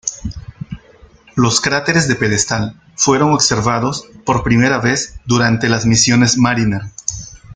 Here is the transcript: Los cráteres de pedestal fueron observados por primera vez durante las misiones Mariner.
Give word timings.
Los 1.35 1.61
cráteres 1.61 2.07
de 2.07 2.15
pedestal 2.15 2.81
fueron 2.95 3.33
observados 3.33 4.09
por 4.25 4.41
primera 4.43 4.79
vez 4.79 5.19
durante 5.27 5.69
las 5.69 5.85
misiones 5.85 6.39
Mariner. 6.39 6.81